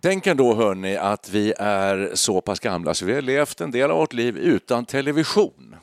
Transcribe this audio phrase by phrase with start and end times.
[0.00, 3.90] Tänk ändå hörni att vi är så pass gamla så vi har levt en del
[3.90, 5.76] av vårt liv utan television.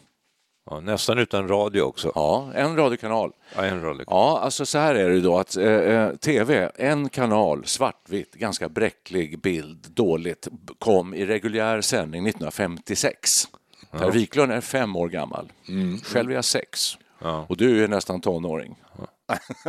[0.70, 2.12] Ja, nästan utan radio också.
[2.16, 3.32] Ja, en radiokanal.
[3.56, 4.04] Ja, en radio.
[4.08, 8.70] Ja, alltså så här är det då att eh, eh tv, en kanal, svartvitt, ganska
[8.70, 10.48] bräcklig bild, dåligt,
[10.80, 13.48] kom i reguljär sändning 1956.
[13.92, 15.52] Per Wiklund är fem år gammal.
[16.04, 16.98] Själv är jag sex.
[17.48, 18.76] Och du är nästan tonåring.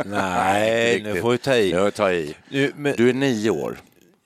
[0.05, 1.71] Nej, nu får vi ta i.
[1.71, 2.35] Jag tar i.
[2.49, 3.77] Nu, men, Du är nio år.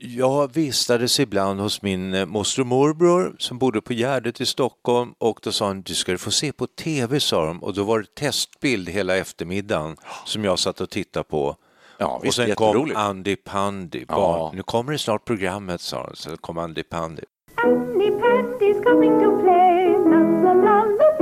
[0.04, 5.14] Jag vistades ibland hos min eh, moster och morbror som bodde på Gärdet i Stockholm
[5.18, 7.64] och då sa han, du ska få se på tv, sa de.
[7.64, 11.56] Och då var det testbild hela eftermiddagen som jag satt och tittade på.
[11.98, 12.92] Ja, och visst, sen kom.
[12.96, 14.06] Andy Pandy.
[14.08, 14.16] Ja.
[14.16, 14.56] Barn.
[14.56, 16.16] Nu kommer det snart programmet, sa de.
[16.16, 17.24] Så kom Andy Pandy.
[17.64, 19.92] Andy Pandy's coming to play.
[20.12, 21.21] La la la la la la.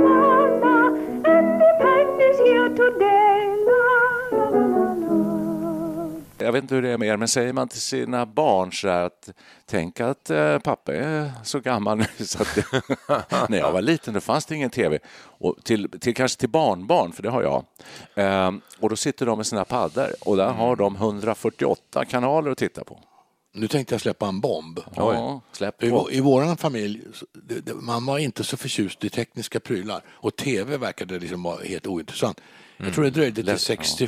[6.50, 8.88] Jag vet inte hur det är med er, men säger man till sina barn så
[8.88, 9.28] här att
[9.66, 12.64] tänk att eh, pappa är så gammal nu så att det,
[13.48, 14.98] när jag var liten då fanns det ingen tv.
[15.18, 17.64] Och till, till, kanske till barnbarn, för det har jag.
[18.14, 22.58] Ehm, och då sitter de med sina paddor och där har de 148 kanaler att
[22.58, 23.00] titta på.
[23.54, 24.80] Nu tänkte jag släppa en bomb.
[24.96, 29.10] Ja, släpp I, I vår familj, så- det- det- man var inte så förtjust i
[29.10, 32.40] tekniska prylar och tv verkade liksom vara helt ointressant.
[32.76, 33.60] Jag tror det dröjde till Lätt,
[34.00, 34.06] ja.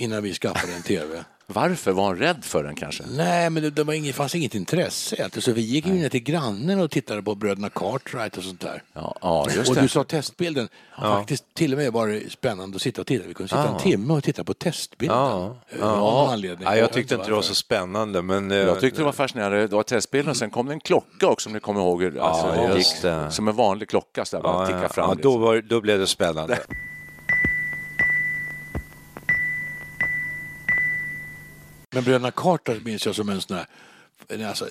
[0.00, 1.24] 65 innan vi skaffade en tv.
[1.52, 1.92] Varför?
[1.92, 3.04] Var han rädd för den kanske?
[3.16, 5.24] Nej, men det, det var inget, fanns inget intresse.
[5.24, 8.60] Alltså, så vi gick ju ner till grannen och tittade på bröderna Cartwright och sånt
[8.60, 8.82] där.
[8.92, 9.80] Ja, ja just och det.
[9.82, 10.68] du sa testbilden.
[10.98, 13.28] Faktiskt till och med var det spännande att sitta och titta.
[13.28, 15.16] Vi kunde sitta en timme och titta på testbilden.
[15.18, 16.68] Ja, Eh, av någon anledning.
[16.68, 18.50] Ja, jag tyckte inte det var så spännande, men...
[18.50, 19.66] eh, Jag tyckte det var fascinerande.
[19.66, 22.04] Det var testbilden och sen kom det en klocka också om ni kommer ihåg.
[22.18, 23.30] Alltså, Ja, just det.
[23.30, 25.08] Som en vanlig klocka så där, bara Ja, ticka ja, fram.
[25.08, 25.32] ja, liksom.
[25.32, 26.58] då, var, då blev det spännande.
[31.90, 33.66] Men bröderna Cartwright minns jag som en sån här
[34.28, 34.68] en alltså,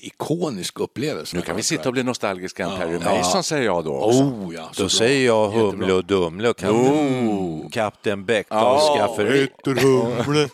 [0.00, 1.36] ikonisk upplevelse.
[1.36, 3.16] Nu kan vi sitta och bli nostalgiska Perry Ja.
[3.16, 4.20] Mason säger jag då också.
[4.20, 4.88] Oh, ja, så Då bra.
[4.88, 5.70] säger jag Jättebra.
[5.70, 9.48] Humle och Dumle och Kapten, Kapten Bäckdahls skafferi.
[9.64, 10.42] Humle,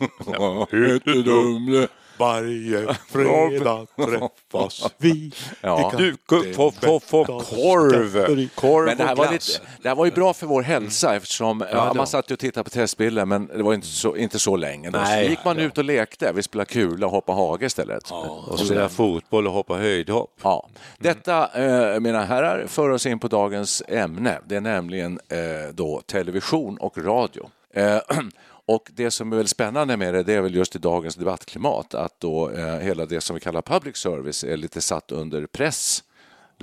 [0.71, 1.89] Heter Dumle.
[2.19, 5.33] Varje fredag träffas vi.
[5.61, 5.93] Ja.
[5.99, 10.11] Du, Kapten få, få, korv, korv Men det här, var lite, det här var ju
[10.11, 13.75] bra för vår hälsa eftersom ja, man satt och tittade på testbilder men det var
[13.75, 14.91] inte så, inte så länge.
[14.91, 14.99] Då.
[14.99, 15.29] Nej.
[15.29, 16.33] gick man ut och lekte.
[16.33, 18.11] Vi spelade kula och hoppa hage istället.
[18.47, 20.31] Och spela fotboll och hoppa höjdhopp.
[20.43, 20.69] Ja.
[20.99, 24.39] Detta, eh, mina herrar, för oss in på dagens ämne.
[24.47, 25.39] Det är nämligen eh,
[25.75, 27.51] då television och radio.
[27.75, 27.99] Eh,
[28.67, 31.95] och det som är väl spännande med det, det är väl just i dagens debattklimat
[31.95, 36.03] att då eh, hela det som vi kallar public service är lite satt under press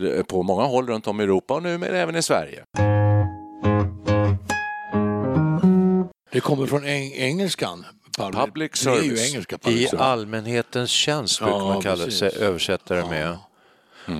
[0.01, 2.63] eh, på många håll runt om i Europa och numera även i Sverige.
[6.31, 7.85] Det kommer från eng- engelskan.
[8.17, 9.29] Public Det är ju service.
[9.33, 9.57] engelska.
[9.57, 10.01] Public I service.
[10.01, 13.37] allmänhetens tjänst brukar Ja, man kalla sig, översätta det med.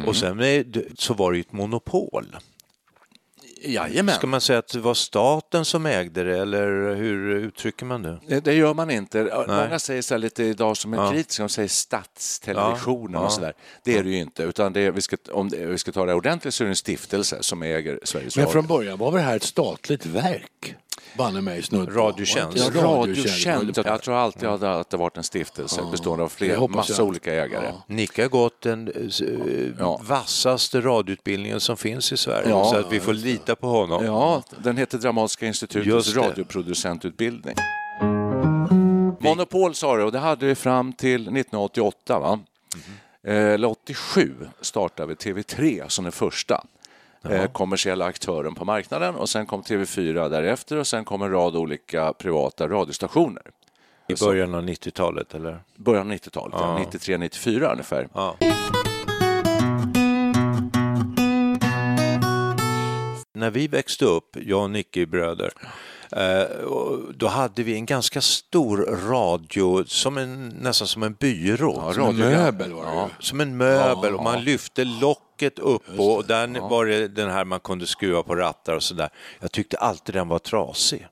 [0.08, 2.36] Och sen är, det- så var det ju ett monopol.
[3.64, 4.16] Jajamän.
[4.16, 8.20] Ska man säga att det var staten som ägde det eller hur uttrycker man det?
[8.28, 9.24] Det, det gör man inte.
[9.24, 9.48] Nej.
[9.48, 11.12] Många säger så här lite idag som är Ja.
[11.12, 13.54] kritiska, de säger statstelevisionen Ja, och sådär.
[13.84, 16.06] Det är det ju inte, utan det är, vi ska, om det, vi ska ta
[16.06, 18.54] det ordentligt så är det en stiftelse som äger Sveriges Men Radio.
[18.54, 20.76] från början var väl det här ett statligt verk?
[21.18, 21.94] Banne mig snudd på.
[22.00, 22.58] Radiotjänst.
[22.76, 23.78] Ja, Radiotjänst.
[23.86, 27.08] Jag tror alltid att det att det varit en stiftelse bestående av flera, massa jag.
[27.08, 27.66] olika ägare.
[27.66, 27.84] Ja.
[27.88, 30.02] Nicke har gått den eh, Ja.
[30.04, 32.66] vassaste radioutbildningen som finns i Sverige Ja.
[32.66, 34.06] så att vi får lita på honom.
[34.06, 37.56] Ja, den heter Dramatiska institutets radioproducentutbildning.
[39.20, 42.20] Monopol sa du och det hade vi fram till 1988.
[42.20, 42.40] Va?
[43.28, 46.64] Eh, Eller 87 startade vi TV3 som den första.
[47.30, 51.56] Eh, kommersiella aktören på marknaden och sen kom TV4 därefter och sen kom en rad
[51.56, 53.44] olika privata radiostationer.
[54.08, 55.64] I början av 90-talet, eller?
[55.76, 56.86] Början av 90-talet, ja.
[56.92, 58.08] 93-94 ungefär.
[58.14, 58.36] Ja.
[63.36, 65.52] När vi växte upp, jag och Nicky bröder,
[66.12, 66.44] eh,
[67.16, 68.78] då hade vi en ganska stor
[69.10, 71.74] radio, som en, nästan som en byrå.
[71.78, 73.08] Ja, Som en möbel var det ju.
[73.20, 74.84] Som en möbel och man lyfte
[75.34, 79.10] locket upp och där var det den här man kunde skruva på rattar och sådär.
[79.40, 81.08] Jag tyckte alltid den var trasig.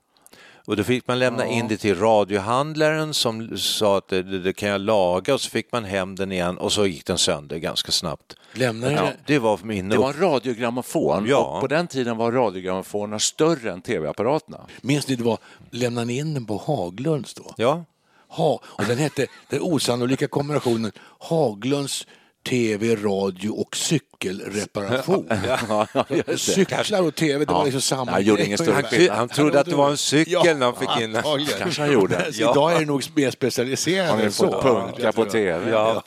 [0.66, 4.52] Och då fick man lämna in det till radiohandlaren som sa att det, det, det
[4.52, 7.56] kan jag laga och så fick man hem den igen och så gick den sönder
[7.58, 8.36] ganska snabbt.
[8.52, 9.16] Lämnar Ja, det?
[9.26, 11.38] det var min Det var en radiogrammofon Ja.
[11.38, 14.60] och på den tiden var radiogrammofonerna större än tv-apparaterna.
[14.80, 15.38] Minns ni det var,
[15.70, 17.54] lämnade ni in den på Haglunds då?
[17.56, 17.84] Ja,
[18.28, 22.06] Ha, och den hette den osannolika kombinationen Haglunds
[22.48, 25.28] TV, radio och cykelreparation.
[26.36, 28.96] Cyklar och TV, det var liksom samma Jag gjorde grej ingen större ungefär.
[28.96, 29.16] skillnad.
[29.16, 31.22] Han trodde att det var en cykel när han fick in den.
[31.58, 32.26] Kanske han gjorde.
[32.32, 34.62] Idag är det nog mer specialiserat än så.
[34.62, 35.70] punka på tv?
[35.70, 36.02] ja.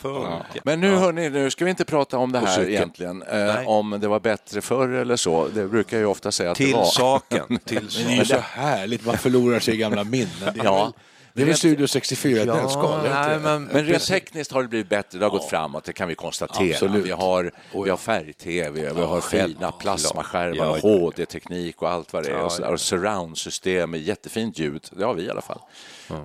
[0.64, 4.08] Men nu, hörni, nu ska vi inte prata om det här egentligen, eh, om det
[4.08, 5.48] var bättre förr eller så.
[5.56, 6.86] Det brukar ju ofta säga att det Till var.
[6.86, 7.60] saken.
[7.66, 8.44] Till Men det är ju saken.
[8.44, 10.28] så härligt, man förlorar sig i gamla minnen.
[10.54, 10.94] Det är Ja.
[11.36, 13.00] Det är väl Studio 64 ett nötskal?
[13.00, 13.50] är det nej, inte?
[13.50, 16.16] men, Men rent tekniskt har det blivit bättre, det har gått framåt, det kan vi
[16.16, 16.74] konstatera.
[16.74, 17.06] Absolut.
[17.06, 17.82] Vi har, ja.
[17.82, 19.80] vi har färg-tv, vi har fina självklart.
[19.80, 20.82] plasmaskärmar, Ja, och ja.
[20.82, 22.34] HD-teknik och allt vad det är.
[22.38, 22.74] Ja, och, så där.
[22.74, 25.60] och surround-system med jättefint ljud, det har vi i alla fall.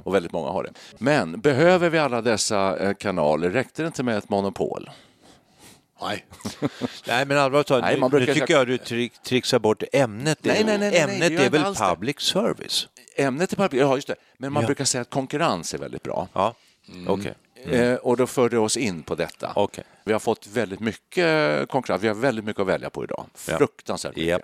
[0.05, 0.71] Och väldigt många har det.
[0.99, 3.51] Men behöver vi alla dessa eh, kanaler?
[3.51, 4.91] Räckte det inte med ett monopol?
[6.00, 6.25] Nej.
[7.06, 10.38] Nej, men allvarligt talat, nu, nu tycker jag du trick, trixar bort ämnet.
[10.43, 11.85] Nej, nej, nej, ämnet är väl alls det.
[11.85, 12.88] public service?
[13.17, 14.67] Ämnet är public, ja just det, men man Ja.
[14.67, 16.29] brukar säga att konkurrens är väldigt bra.
[16.32, 16.55] Ja,
[17.06, 17.35] okej.
[17.64, 19.52] Eh, och då förde oss in på detta.
[19.56, 19.85] Okej.
[20.05, 23.26] Vi har fått väldigt mycket konkurrens, vi har väldigt mycket att välja på idag.
[23.49, 23.58] Ja.
[23.58, 24.29] Fruktansvärt mycket.
[24.29, 24.43] Japp.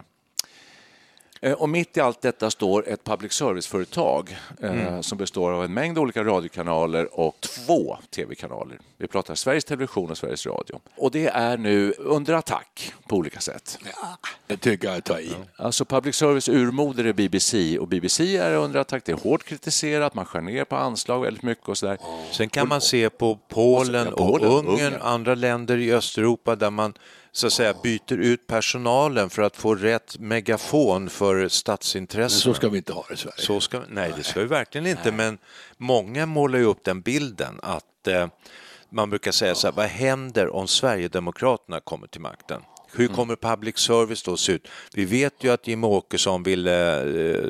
[1.43, 5.03] Eh, Och mitt i allt detta står ett public service-företag eh, Mm.
[5.03, 8.79] som består av en mängd olika radiokanaler och två tv-kanaler.
[8.99, 10.81] Vi pratar Sveriges Television och Sveriges Radio.
[10.97, 13.79] Och det är nu under attack på olika sätt.
[14.47, 15.33] Det tycker jag att ta i.
[15.57, 19.03] Alltså public service urmoder är BBC och BBC är under attack.
[19.05, 21.99] Det är hårt kritiserat, man skär ner på anslag väldigt mycket och sådär.
[22.33, 25.01] Sen kan man se på Polen Ja, och Polen, Ungern, Ungern.
[25.03, 26.95] andra länder i Östeuropa där man
[27.37, 32.41] så att säga byter ut personalen för att få rätt megafon för Men statsintressen.
[32.41, 33.37] så ska vi inte ha det i Sverige.
[33.39, 35.39] Så ska, nej, det ska vi verkligen inte, men
[35.77, 38.29] många målar ju upp den bilden att eh,
[38.91, 42.63] man brukar säga så här, vad händer om Sverigedemokraterna kommer till makten?
[42.93, 44.69] Hur kommer public service då se ut?
[44.95, 47.41] Vi vet ju att Jimmie Åkesson ville eh,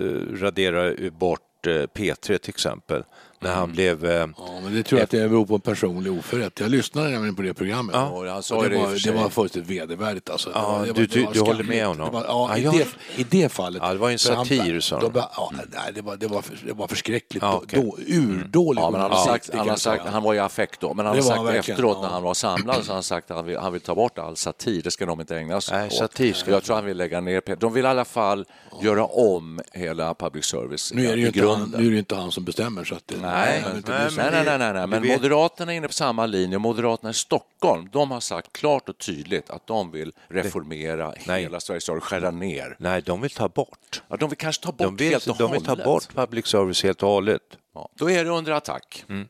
[0.41, 3.05] radera bort eh, P3 till exempel,
[3.41, 4.05] när han blev...
[4.05, 6.61] Eh, Ja, men det tror jag att det beror på en personlig oförrätt.
[6.61, 7.95] Jag lyssnade nämligen på det programmet.
[7.95, 8.09] Ja.
[8.09, 10.31] Och han sa Och det, det var, det var fullständigt vedervärdigt.
[10.31, 10.51] Alltså.
[10.55, 11.69] Ja, det var, du- det du- var du håller skamligt.
[11.69, 12.07] med honom?
[12.07, 13.83] Det var, ja, Ja, i, jag- det, i det fallet.
[13.85, 15.11] Ja, det var ju en satir, sa de.
[15.15, 17.43] ja, nej, det, var, det, var, för- det var förskräckligt.
[17.43, 17.83] Ja, Ja, okej.
[17.83, 20.95] då, urdålig Ja, men han har sagt, han, har sagt, han var i affekt då,
[20.95, 22.03] men han har sagt han efteråt ja.
[22.03, 24.19] när han var samlad så har han sagt att han vill, han vill ta bort
[24.19, 25.93] all satir, det ska de inte ägna sig Nej, åt.
[25.93, 28.45] satir ska Jag tror han vill lägga ner De vill i alla fall
[28.83, 31.81] göra om hela public service nu är, det ju i inte han, grunden.
[31.81, 32.85] nu är det ju inte han som bestämmer.
[32.85, 35.87] Så att det, Nej, det nej, nej, nej, nej, nej, men vet- Moderaterna är inne
[35.87, 36.59] på samma linje.
[36.59, 41.43] Moderaterna i Stockholm, de har sagt klart och tydligt att de vill reformera Nej.
[41.43, 42.77] hela Sveriges Radio, skära ner.
[42.79, 44.03] nej, de vill ta bort.
[44.09, 45.85] Ja, de vill kanske ta bort De vill, helt och de vill ta hållet.
[45.85, 47.43] bort public service helt och hållet.
[47.75, 49.05] Ja, då är det under attack.
[49.09, 49.25] Det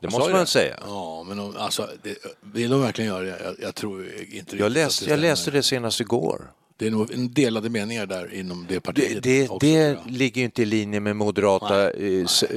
[0.00, 0.46] Jag sa måste man det.
[0.46, 0.76] säga.
[0.86, 3.40] Ja, men de, alltså, det, vill de verkligen göra det?
[3.44, 6.50] Jag, jag tror inte Jag läste, det jag läste det senast igår.
[6.76, 9.22] Det är nog en delade meningar där inom det Det, partiet.
[9.22, 9.98] det, det jag.
[10.10, 12.56] ligger ju inte i linje med moderata eh, s- eh,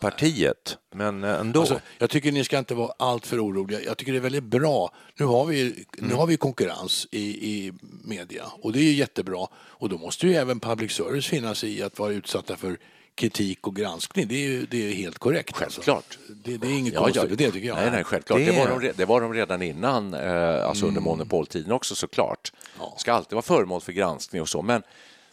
[0.00, 1.60] huvudpartiet, men eh, ändå.
[1.60, 3.80] Alltså, jag tycker ni ska inte vara alltför oroliga.
[3.82, 4.92] Jag tycker det är väldigt bra.
[5.18, 7.20] Nu har vi, nu har vi konkurrens i,
[7.50, 7.72] i
[8.04, 9.46] media och det är jättebra.
[9.54, 12.78] Och då måste ju även public service finnas i att vara utsatta för
[13.16, 14.28] kritik och granskning.
[14.28, 15.62] Det är ju det är helt korrekt.
[15.62, 15.80] alltså.
[15.80, 16.18] Självklart.
[16.44, 17.76] Det, det är inget konstigt med det tycker jag.
[17.76, 18.38] Nej, nej, självklart.
[18.38, 22.52] Det, Det- var, de, det var de redan innan, eh, alltså under monopoltiden också såklart.
[22.98, 24.62] Ska alltid vara föremål för granskning och så.
[24.62, 24.82] Men,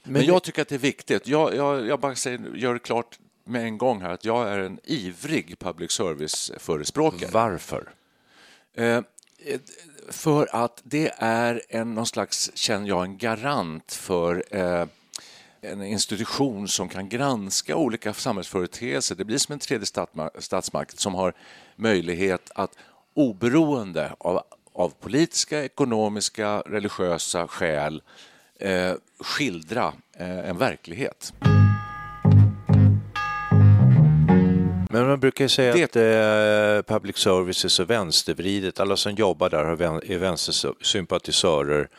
[0.04, 1.28] men, jag tycker att det är viktigt.
[1.28, 4.60] Jag, jag, jag bara säger, gör det klart med en gång här att jag är
[4.60, 7.30] en ivrig public service-förespråkare.
[7.32, 7.90] Varför?
[8.76, 9.02] Eh,
[10.10, 14.86] för att det är en, någon slags, känner jag, en garant för eh,
[15.64, 19.16] en institution som kan granska olika samhällsföreteelser.
[19.16, 21.34] Det blir som en tredje statsma- statsmakt som har
[21.76, 22.72] möjlighet att
[23.14, 24.42] oberoende av,
[24.74, 28.02] av politiska, ekonomiska, religiösa skäl
[28.60, 31.34] eh, skildra eh, en verklighet.
[34.90, 35.96] Men man brukar ju säga Det- att
[36.88, 38.80] eh, public service är så vänstervridet.
[38.80, 39.66] Alla som jobbar där
[40.12, 41.90] är vänstersympatisörer.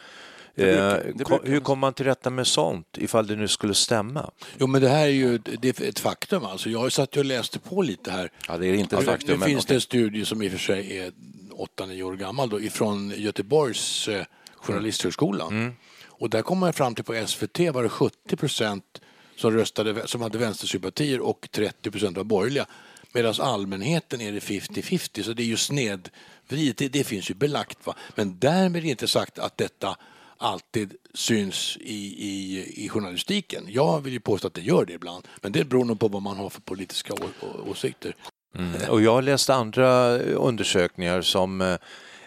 [0.62, 3.74] Brukar- Eh, det brukar- hur kommer man till rätta med sånt ifall det nu skulle
[3.74, 4.30] stämma?
[4.58, 6.44] Jo, men det här är ju ett- det är ett faktum.
[6.44, 6.70] Alltså.
[6.70, 8.30] Jag ju satt och läste på lite här.
[8.48, 9.30] Ja, det är inte ett Alltså, faktum.
[9.30, 11.12] Nu men finns det en studie som i och för sig är
[11.52, 14.24] 8-9 år gammal då, ifrån Göteborgs eh,
[14.56, 15.44] journalisthögskola.
[15.46, 15.72] Mm.
[16.06, 19.00] Och där kom man fram till på SVT var det 70 procent
[19.36, 22.66] som, röstade, som hade vänstersympatier och 30 procent var borgerliga.
[23.12, 26.76] Medan allmänheten är det 50-50, så det är ju snedvridet.
[26.78, 27.78] Det, det finns ju belagt.
[27.86, 27.94] Va?
[28.14, 29.96] Men därmed är inte sagt att detta
[30.38, 31.94] alltid syns i,
[32.28, 33.64] i, i journalistiken.
[33.68, 36.22] Jag vill ju påstå att det gör det ibland, men det beror nog på vad
[36.22, 38.16] man har för politiska å, å, åsikter.
[38.58, 38.90] Mm.
[38.90, 41.76] Och jag har läst andra undersökningar som eh,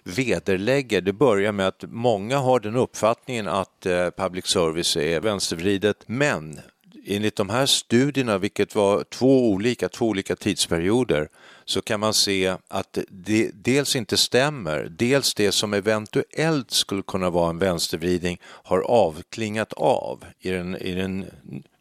[0.03, 6.03] vederlägger, det börjar med att många har den uppfattningen att eh, public service är vänstervridet,
[6.07, 6.59] men
[7.05, 11.29] enligt de här studierna, vilket var två olika, två olika tidsperioder,
[11.69, 17.29] så kan man se att det dels inte stämmer, dels det som eventuellt skulle kunna
[17.29, 21.25] vara en vänstervridning har avklingat av i den, i den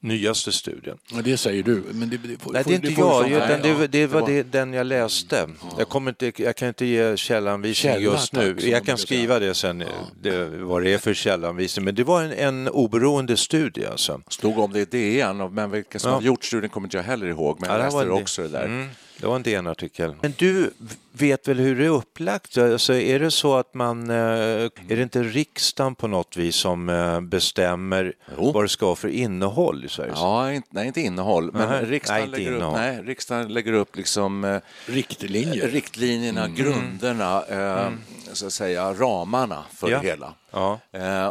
[0.01, 0.99] nyaste studien.
[1.13, 1.83] Ja, det säger du.
[1.93, 4.07] Men det, det, får- Nej, det är inte du jag, utan Nej, det, ja, det
[4.07, 5.49] var det, den jag läste.
[5.79, 8.55] Jag, kommer inte, jag kan inte ge källanvisning Källa, just nu.
[8.55, 9.85] tack, Jag kan skriva det sen,
[10.23, 11.85] det, vad det är för källanvisning.
[11.85, 14.21] Men det var en, en oberoende studie alltså.
[14.29, 16.15] Stod om det i DN, men vilka som Ja.
[16.17, 17.61] har gjort studien kommer inte jag heller ihåg.
[17.61, 18.65] Men Ja, jag det läste det också det där.
[18.65, 18.89] Mm,
[19.21, 20.15] det var en DN-artikel.
[20.23, 20.71] Men du
[21.13, 22.59] vet väl hur det är upplagt?
[22.59, 24.11] Alltså, är det så att man...
[24.11, 28.53] eh, Är det inte riksdagen på något vis som eh, bestämmer Jo.
[28.53, 31.85] vad det ska vara för innehåll i Sveriges Ja, inte, nej, inte innehåll, men Nej,
[31.85, 32.79] riksdagen, nej, inte lägger upp, innehåll.
[32.81, 35.69] nej, riksdagen lägger upp liksom, eh, Riktlinjer.
[35.69, 36.55] riktlinjerna, Mm.
[36.57, 37.91] grunderna, eh,
[38.33, 39.99] så att säga, ramarna för Ja.
[40.01, 40.35] det hela.
[40.51, 40.81] Ja.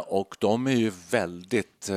[0.06, 1.90] Och de är ju väldigt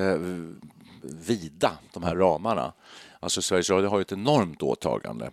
[1.02, 2.74] vida, de här ramarna.
[3.20, 5.32] Alltså Sveriges Radio har ju ett enormt åtagande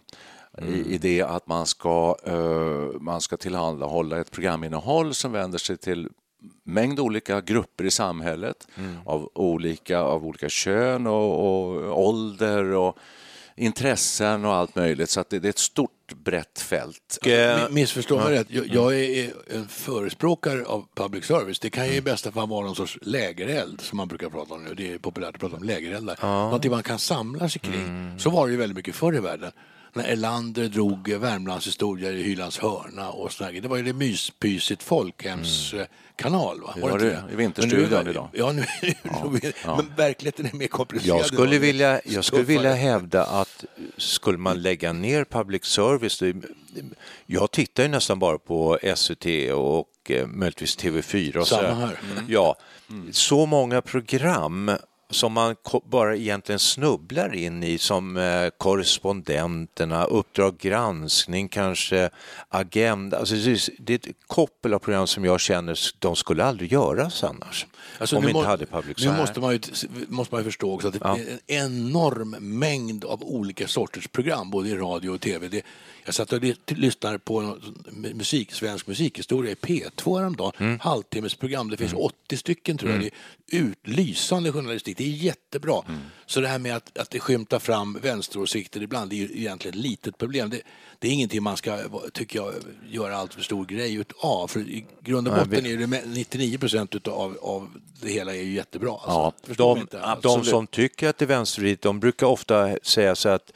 [0.63, 5.77] i, i det att man ska, eh, man ska tillhandahålla ett programinnehåll som vänder sig
[5.77, 6.09] till
[6.65, 8.69] mängd olika grupper i samhället
[9.05, 12.97] av, olika, av olika kön och, och ålder och
[13.57, 15.11] intressen och allt möjligt.
[15.11, 17.19] Så att det, det är ett stort brett fält.
[17.59, 18.47] Mi- Missförstå mig rätt.
[18.51, 21.59] Jag, jag är en förespråkare av public service.
[21.61, 24.65] Det kan ju i bästa fall vara någon sorts lägereld som man brukar prata om
[24.65, 24.75] nu.
[24.75, 26.19] Det är populärt att prata om lägereldar.
[26.23, 28.15] Någonting man kan samla sig kring.
[28.19, 29.53] Så var det ju väldigt mycket förr i världen.
[29.97, 33.61] När Erlander drog Värmlands historia i Hylands hörna och sådär.
[33.61, 36.61] Det var ju det myspysigt folkhemskanal.
[36.61, 36.75] Va?
[36.81, 38.29] var inte det i nu är- idag.
[38.33, 38.65] Ja, nu,
[39.65, 41.19] men verkligheten är mer komplicerad.
[41.19, 43.65] Jag skulle vilja, jag skulle vilja hävda att
[43.97, 46.37] skulle man lägga ner public service, det,
[47.27, 51.99] jag tittar ju nästan bara på SVT och eh, möjligtvis TV4 och Samma här.
[52.29, 52.57] Ja,
[53.13, 54.71] så många program
[55.11, 55.57] som man
[55.91, 62.11] bara egentligen snubblar in i som eh, korrespondenterna, Uppdrag granskning, kanske
[62.49, 63.19] Agenda.
[63.19, 63.35] Alltså,
[63.79, 67.67] det är- ett koppel av program som jag känner de skulle aldrig göras annars.
[67.99, 69.61] Alltså, om vi inte må- hade public Nu måste man, ju,
[70.09, 71.17] måste man ju förstå också att det Ja.
[71.19, 75.49] är en enorm mängd av olika sorters program, både i radio och tv.
[75.49, 75.63] Det,
[76.07, 77.59] jag satt och ly- lyssnade på
[78.15, 80.53] musik, svensk musikhistoria i P2 häromdagen.
[80.59, 80.79] Mm.
[80.81, 83.01] Halvtimmesprogram, det finns 80 stycken tror jag.
[83.01, 83.07] Det
[83.57, 85.83] är ut, lysande journalistik, det är jättebra.
[85.89, 86.01] Mm.
[86.27, 89.79] Så det här med att, att det skymtar fram vänsteråsikter ibland, det är ju egentligen
[89.79, 90.51] ett litet problem.
[90.51, 90.61] Det,
[90.99, 91.79] det är ingenting man ska,
[92.13, 92.55] tycker jag,
[92.91, 94.49] göra allt för stor grej utav.
[94.49, 97.69] För i grund och botten är det med- 99 procent utav av
[98.03, 98.93] det hela är ju jättebra.
[98.93, 99.09] Alltså.
[99.49, 100.17] Ja, de, inte?
[100.23, 103.53] de som tycker att det är vänstervridet, de brukar ofta säga så att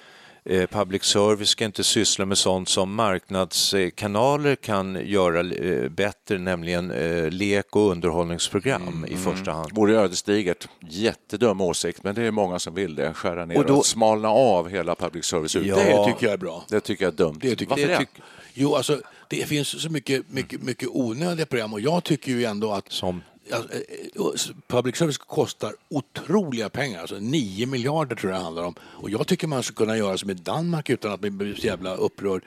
[0.71, 7.30] public service ska inte syssla med sånt som marknadskanaler kan göra eh, bättre, nämligen eh,
[7.30, 9.71] lek och underhållningsprogram Mm, i första hand.
[9.75, 10.69] vore ödesdigert.
[10.88, 13.12] Jättedum åsikt, men det är många som vill det.
[13.14, 15.76] Skära ner Och och, då- smalna av hela public service Ja.
[15.76, 16.64] Det tycker jag är bra.
[16.69, 17.38] Det tycker jag är dumt.
[17.40, 18.00] Det tycker Varför jag.
[18.00, 18.04] det?
[18.04, 18.23] Tyck-
[18.54, 22.73] Jo, alltså, det finns så mycket, mycket, mycket onödiga program och jag tycker ju ändå
[22.73, 23.23] att Som?
[23.52, 23.80] Alltså, eh,
[24.14, 28.75] eh, public service kostar otroliga pengar, alltså 9 miljarder tror jag det handlar om.
[28.80, 31.95] Och jag tycker man skulle kunna göra som i Danmark utan att bli så jävla
[31.95, 32.42] upprörd.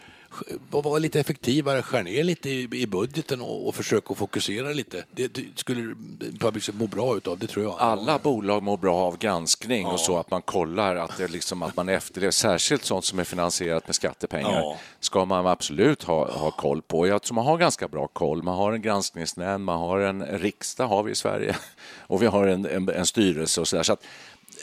[0.69, 5.03] Vara lite effektivare, skär ner lite i, i budgeten och, och försöka fokusera lite.
[5.11, 5.95] Det, det skulle
[6.39, 7.75] public må bra utav, det tror jag.
[7.79, 11.75] Alla bolag mår bra av granskning och så att man kollar att, det liksom, att
[11.75, 14.77] man efterlever, särskilt sånt som är finansierat med skattepengar, Ja.
[14.99, 17.07] ska man absolut ha, ha koll på.
[17.07, 18.43] Jag tror man har ganska bra koll.
[18.43, 21.55] Man har en granskningsnämnd, man har en riksdag har vi i Sverige
[22.07, 23.83] och vi har en, en, en styrelse och så där.
[23.83, 24.03] Så att,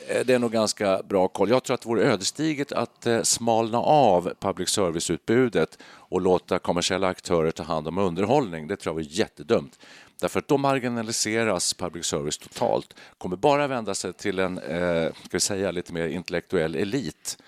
[0.08, 1.50] det är nog ganska bra koll.
[1.50, 7.08] Jag tror att det vore ödesdigert att eh, smalna av public service-utbudet och låta kommersiella
[7.08, 8.68] aktörer ta hand om underhållning.
[8.68, 9.78] Det tror jag var jättedumt.
[10.20, 12.94] Därför att då marginaliseras public service totalt.
[13.18, 17.38] kommer bara vända sig till en, eh, ska vi säga, lite mer intellektuell elit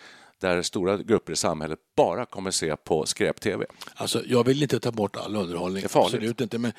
[0.43, 3.67] där stora grupper i samhället bara kommer se på skräp-tv.
[3.95, 5.83] Alltså, jag vill inte ta bort all underhållning.
[5.83, 5.97] Det.
[5.97, 6.59] Absolut inte.
[6.59, 6.73] Men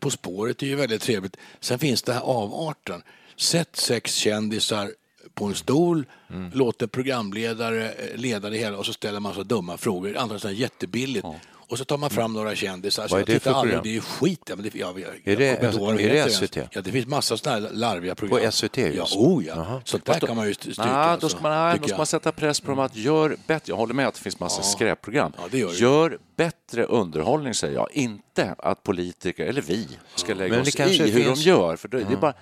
[0.00, 1.36] På spåret är ju väldigt trevligt.
[1.60, 3.02] Sen finns det här avarten.
[3.36, 4.90] Sätt sex kändisar
[5.34, 6.50] på en stol, Mm.
[6.54, 10.08] låt en programledare eh, leda det hela och så ställer man så dumma frågor.
[10.16, 11.26] Antagligen så jättebilligt.
[11.68, 13.08] Och så tar man fram några kändisar.
[13.08, 13.80] Så Vad är jag det för program?
[13.82, 14.40] Det är ju skit.
[14.48, 16.30] Ja, men det, jag, jag, Är det- jag de är det.
[16.30, 16.56] SVT?
[16.72, 18.40] Ja, det finns massa sådana här larviga program.
[18.44, 18.78] På SVT?
[18.78, 19.54] Ja, oh ja.
[19.56, 19.82] Jaha.
[19.84, 20.82] Sånt där kan man ju stryka.
[20.84, 21.96] Nej, då alltså, ska man, nej, då jag.
[21.96, 23.62] man sätta press på dem att gör bättre.
[23.72, 25.32] Jag håller med att det finns massa skräpprogram.
[25.52, 25.72] Ja, gör.
[25.72, 27.88] Gör bättre underhållning, säger jag.
[27.92, 31.76] Inte att politiker, eller vi, ska lägga Men det oss i hur finns- de gör.
[31.76, 32.34] För det, det är bara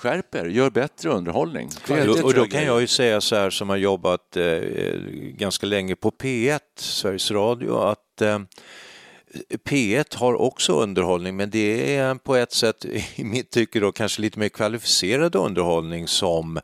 [0.00, 1.70] skärp er, gör bättre underhållning.
[1.86, 4.60] Det och, då kan jag ju säga så här som har jobbat eh,
[5.38, 8.38] ganska länge på P1, Sveriges Radio, att eh,
[9.68, 14.22] P1 har också underhållning men det är på ett sätt i mitt tycke då kanske
[14.22, 16.60] lite mer kvalificerad underhållning som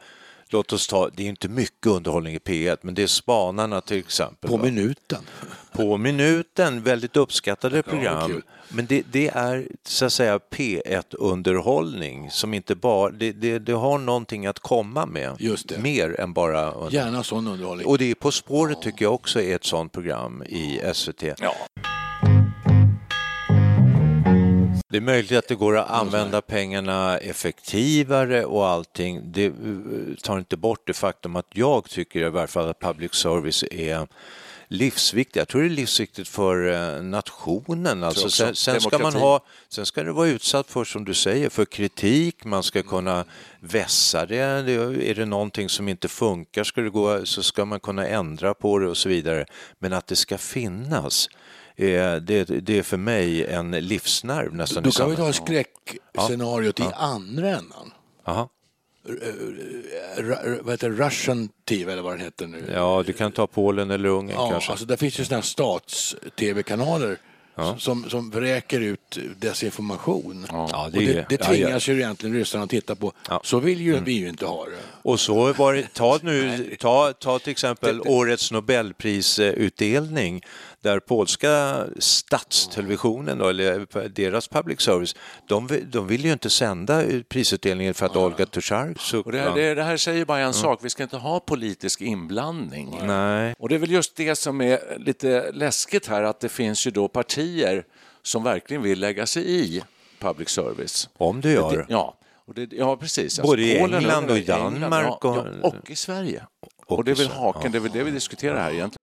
[0.48, 3.98] Låt oss ta, det är inte mycket underhållning i P1 men det är Spanarna till
[3.98, 4.50] exempel.
[4.50, 4.64] På va?
[4.64, 5.22] minuten.
[5.72, 8.42] På minuten, väldigt uppskattade program.
[8.68, 13.98] Men det, det är så att säga P1-underhållning som inte bara, det, det, det har
[13.98, 15.36] någonting att komma med.
[15.38, 15.78] Just det.
[15.78, 16.90] Mer än bara under...
[16.98, 17.86] Gärna sån underhållning.
[17.86, 21.22] Och det är På spåret tycker jag också är ett sånt program i SVT.
[21.38, 21.54] Ja.
[24.96, 29.32] Det är möjligt att det går att använda pengarna effektivare och allting.
[29.32, 29.52] Det eh,
[30.22, 34.06] tar inte bort det faktum att jag tycker i varje fall att public service är
[34.68, 35.36] livsviktigt.
[35.36, 38.04] Jag tror det är livsviktigt för eh, nationen.
[38.04, 41.48] Alltså, sen, sen, ska man ha, sen ska det vara utsatt för, som du säger,
[41.48, 42.44] för kritik.
[42.44, 43.24] Man ska kunna
[43.60, 44.36] vässa det.
[44.38, 48.78] Är det någonting som inte funkar ska det gå, så ska man kunna ändra på
[48.78, 49.46] det och så vidare.
[49.78, 51.28] Men att det ska finnas,
[51.76, 54.82] det, det är för mig en livsnerv nästan.
[54.82, 57.60] Då kan vi ta skräckscenariot i andra.
[58.24, 58.48] Aha.
[60.16, 61.06] Ru- vad heter det?
[61.06, 62.70] Russian TV eller vad den heter nu.
[62.74, 64.70] Ja, du kan ta Polen eller Ungern Ja, kanske.
[64.70, 67.18] alltså där finns ju sådana här stats-tv-kanaler
[67.78, 70.46] som, som vräker ut desinformation.
[70.50, 73.12] Ja, och det är- det, det ja, tvingas ju egentligen ryssarna att titta på.
[73.28, 73.40] Ja.
[73.44, 74.76] Så vill ju vi ju inte ha det.
[75.02, 80.42] Och så var det, ta nu, ta, ta till exempel årets Nobelprisutdelning
[80.86, 85.14] där polska statstelevisionen, då, eller deras public service,
[85.48, 89.54] de, vill- de vill ju inte sända prisutdelningen för att Olga Tokarczuk Och det, här,
[89.54, 92.98] det, det här säger bara en sak, vi ska inte ha politisk inblandning.
[93.02, 93.54] Nej.
[93.58, 96.90] Och det är väl just det som är lite läskigt här, att det finns ju
[96.90, 97.84] då partier
[98.22, 99.82] som verkligen vill lägga sig i
[100.20, 101.08] public service.
[101.18, 101.76] Om du gör.
[101.76, 103.40] Det, ja, och det, ja, precis.
[103.40, 106.42] Både i Polen England och i Danmark ja, och- ja, och i Sverige.
[106.86, 109.02] Och Och det är i väl haken, det är väl det vi diskuterar här egentligen.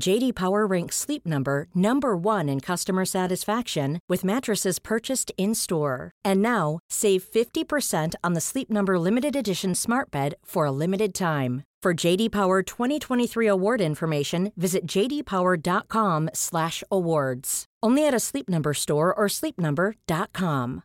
[0.00, 6.10] JD Power ranks Sleep Number number 1 in customer satisfaction with mattresses purchased in-store.
[6.24, 11.14] And now, save 50% on the Sleep Number limited edition Smart Bed for a limited
[11.14, 11.62] time.
[11.84, 17.64] For JD Power 2023 award information, visit jdpower.com/awards.
[17.86, 20.80] Only at a Sleep Number store or sleepnumber.com.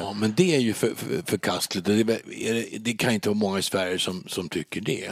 [0.00, 1.86] Ja, men det är ju för, för, förkastligt.
[1.86, 5.10] det- det kan inte vara många i Sverige som, som tycker det.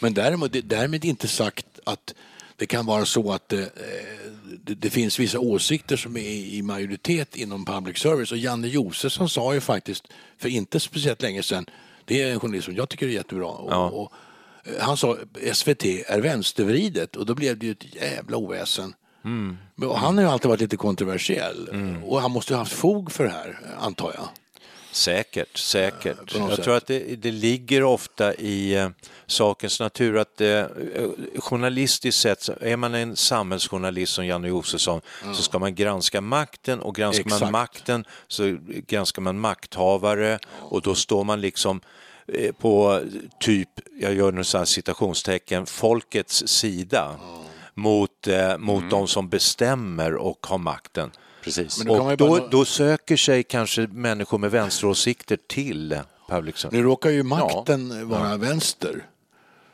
[0.00, 2.14] Men däremot, därmed inte sagt att
[2.56, 4.32] det kan vara så att det, eh,
[4.64, 8.32] det, det finns vissa åsikter som är i majoritet inom public service.
[8.32, 10.04] Och Janne Josefsson sa ju faktiskt
[10.38, 11.66] för inte speciellt länge sedan,
[12.04, 13.46] det är en journalist som jag tycker är jättebra.
[13.46, 13.88] Och, Ja.
[13.90, 14.12] och,
[14.64, 15.16] eh, han sa
[15.52, 18.94] SVT är vänstervridet och då blev det ju ett jävla oväsen.
[19.74, 21.68] Men- Och han har ju alltid varit lite kontroversiell
[22.04, 24.28] och han måste ha haft fog för det här, antar jag.
[24.92, 26.34] Säkert, säkert.
[26.34, 26.64] Jag sätt.
[26.64, 28.88] tror att det, det ligger ofta i eh,
[29.26, 30.64] sakens natur att eh,
[31.38, 35.00] journalistiskt sett, är man en samhällsjournalist som Janne Josefsson
[35.34, 37.52] så ska man granska makten och granskar man Exakt.
[37.52, 41.80] makten så granskar man makthavare och då står man liksom
[42.26, 43.02] eh, på
[43.40, 43.68] typ,
[44.00, 47.16] jag gör nu så här citationstecken, folkets sida
[47.74, 51.10] mot, eh, mot de som bestämmer och har makten.
[51.42, 51.78] Precis.
[51.78, 56.56] Men då Och ju bara- då, då söker sig kanske människor med vänsteråsikter till public
[56.56, 56.72] service.
[56.72, 59.04] Nu råkar ju makten vara vänster.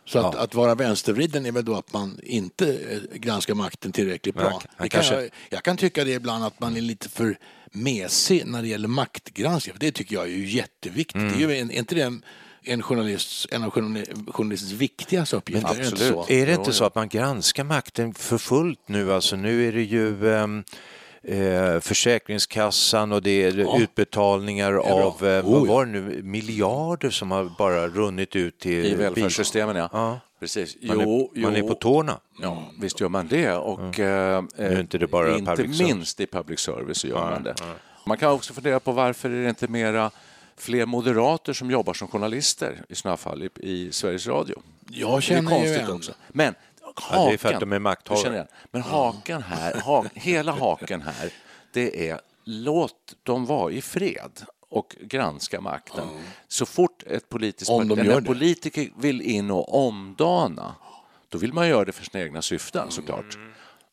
[0.07, 4.35] Så att, att vara vänstervriden är väl då att man inte eh, granskar makten tillräckligt
[4.35, 4.63] bra.
[4.79, 7.39] Kan kanske- jag, jag kan tycka det ibland att man är lite för
[7.73, 9.77] mesig när det gäller maktgranskning.
[9.81, 11.15] Det tycker jag är ju jätteviktigt.
[11.17, 11.29] Mm.
[11.39, 12.23] Det är, ju en, är inte det en,
[12.63, 15.69] en, journalist, en av journali- journalistens viktigaste uppgifter?
[15.71, 16.27] Är det inte absolut.
[16.27, 16.33] så?
[16.33, 19.13] Är det inte så att man granskar makten för fullt nu?
[19.13, 20.65] Alltså nu är det ju ehm,
[21.25, 25.75] eh, Försäkringskassan och det är utbetalningar av, eh, vad Oh, ja.
[25.75, 29.89] var det nu, miljarder som har bara runnit ut till I välfärdssystemen, ja.
[29.93, 30.21] Ja.
[30.41, 30.77] Precis.
[30.83, 32.21] Man, är, man är på tårna.
[32.43, 33.53] Ja, visst gör man det.
[33.53, 37.55] Och, eh, är inte det bara inte minst i public service gör man det.
[38.07, 40.11] Man kan också fundera på varför är det inte mera
[40.57, 44.63] fler moderater som jobbar som journalister i sådana fall i, i Sveriges Radio.
[44.91, 45.93] Jag Det är känner ju konstigt en.
[45.93, 46.13] också.
[46.29, 46.55] Men
[47.11, 48.47] Ja, det är för att de är makthavare.
[48.71, 51.33] Men haken här, ha, hela haken här,
[51.73, 56.09] det är låt dem vara i fred och granska makten.
[56.49, 58.23] Så fort ett politiskt Om de det.
[58.23, 60.75] politiker vill in och omdana,
[61.29, 63.39] då vill man göra det för sina egna syften såklart.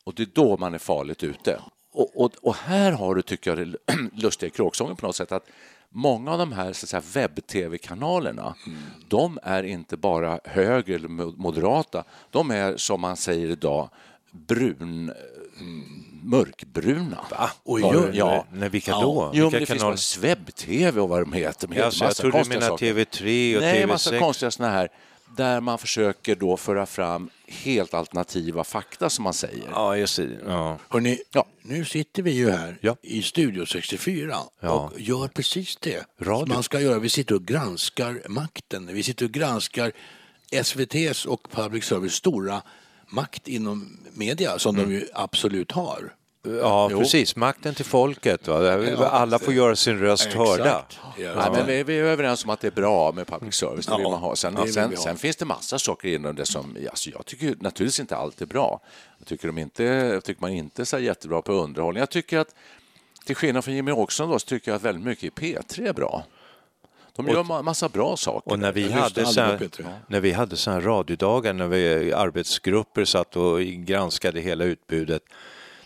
[0.04, 1.60] Och det är då man är farligt ute.
[1.92, 5.32] Och, och, och här har du, tycker jag, det lustiga i kråksången på något sätt
[5.32, 5.46] att
[5.92, 8.54] många av de här så att säga, webb-tv-kanalerna,
[9.08, 13.88] de är inte bara höger eller mo- moderata, de är som man säger idag
[14.30, 15.12] brun,
[16.22, 17.24] mörkbruna.
[17.30, 17.50] Va?
[17.62, 18.46] Och ja, ja.
[18.52, 19.30] Nej, vilka då?
[19.34, 19.92] Jo, vilka det finns kanaler?
[19.92, 21.68] bara Svebb-TV och vad de heter.
[21.68, 22.94] Heter Alltså, jag massa trodde du menade saker.
[22.94, 24.18] TV3 och Nej, massa TV6.
[24.18, 24.88] konstiga såna här
[25.36, 29.68] där man försöker då föra fram helt alternativa fakta som man säger.
[29.70, 30.28] Ja, just det.
[30.46, 30.78] Ja.
[30.88, 31.46] Hörrni, Ja.
[31.62, 32.96] nu sitter vi ju här Ja.
[33.02, 34.70] i Studio 64 Ja.
[34.70, 36.46] och gör precis det Radio.
[36.46, 36.98] som man ska göra.
[36.98, 38.86] Vi sitter och granskar makten.
[38.92, 39.92] Vi sitter och granskar
[40.50, 42.62] SVTs och public service stora
[43.08, 44.88] makt inom media som Mm.
[44.90, 46.14] de ju absolut har.
[46.42, 47.36] Ja, precis.
[47.36, 48.48] Makten till folket.
[48.48, 49.08] Va?
[49.10, 50.64] Alla får göra sin röst hörda.
[50.64, 50.98] Exakt.
[51.18, 51.34] Ja.
[51.36, 53.86] Nej, men vi, vi är överens om att det är bra med public service.
[53.86, 54.36] Det vill Ja, man ha.
[54.36, 54.96] Sen, sen, ha.
[54.96, 56.76] sen finns det massa saker inom det som...
[56.90, 58.80] Alltså jag tycker naturligtvis inte allt är bra.
[59.18, 62.00] Jag tycker, de inte, jag tycker man inte är så jättebra på underhållning.
[62.00, 62.54] Jag tycker att,
[63.26, 65.92] till skillnad från Jimmy Åkesson, då, så tycker jag att väldigt mycket i P3 är
[65.92, 66.24] bra.
[67.16, 68.52] De gör ma- massa bra saker.
[68.52, 69.86] Och när vi, hade så här, P3.
[70.06, 75.22] när vi hade så här radiodagar, när vi arbetsgrupper satt och granskade hela utbudet,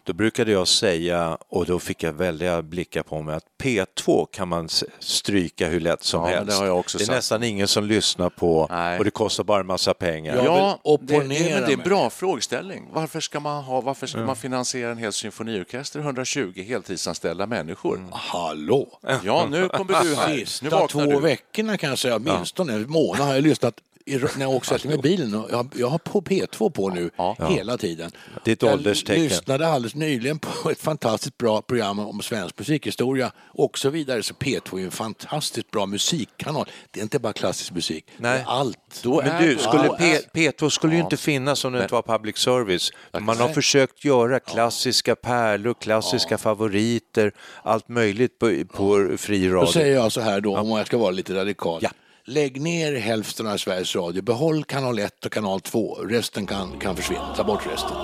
[0.06, 4.48] då brukade jag säga, och då fick jag väldiga blickar på mig, att P2 kan
[4.48, 6.50] man stryka hur lätt som Ja, helst.
[6.50, 7.16] det har jag också det är sagt.
[7.16, 8.98] nästan ingen som lyssnar på Nej.
[8.98, 10.36] och det kostar bara en massa pengar.
[10.44, 12.88] Ja, det, men det är en bra frågeställning.
[12.92, 18.00] Varför ska man, ha, varför ska man finansiera en hel symfoniorkester, 120 heltidsanställda människor?
[18.12, 18.98] Hallå!
[19.24, 20.28] Ja, nu kommer du här.
[20.28, 21.20] Nu Sista vaknar två du.
[21.20, 23.74] veckorna kan jag säga, åtminstone en månad har jag lyssnat
[24.06, 25.34] när jag mig i bilen.
[25.34, 27.10] Och jag, jag har på P2 på nu
[27.48, 28.10] hela tiden.
[28.44, 29.22] Det är ett jag ålderstecken.
[29.24, 34.22] lyssnade alldeles nyligen på ett fantastiskt bra program om svensk musikhistoria och så vidare.
[34.22, 36.68] Så P2 är en fantastiskt bra musikkanal.
[36.90, 38.32] Det är inte bara klassisk musik, Nej.
[38.38, 39.00] det är allt.
[39.02, 40.20] Då Men är du, skulle då P, är-
[40.52, 42.90] P2 skulle ju inte finnas om det inte var public service.
[43.20, 49.72] Man har försökt göra klassiska pärlor, klassiska favoriter, allt möjligt på, på fri Då radio.
[49.72, 51.80] säger jag så här då, om jag ska vara lite radikal.
[51.82, 51.90] Ja.
[52.28, 55.94] Lägg ner hälften av Sveriges Radio, behåll kanal 1 och kanal 2.
[55.94, 57.96] Resten kan, kan försvinna, ta bort resten.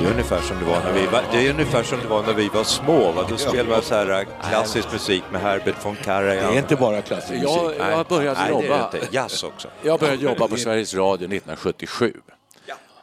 [0.00, 2.22] Det är ungefär som det var när vi var, det är ungefär som det var
[2.22, 3.12] när vi var små.
[3.12, 3.26] Va?
[3.28, 6.52] Då spelade man så här äh, klassisk musik med Herbert von Det Karajan.
[6.54, 7.48] är inte bara klassisk musik.
[7.78, 8.90] Jag, jag började Nej, det är jobba.
[8.92, 9.16] det inte.
[9.16, 9.68] Jazz också.
[9.82, 12.12] Jag började jobba på Sveriges Radio 1977.